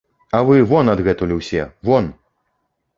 [0.37, 2.05] А вы вон адгэтуль усе, вон!